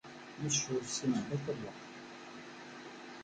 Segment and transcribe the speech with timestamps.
[0.43, 1.83] Nec ul ssineɣ batta d lweqt.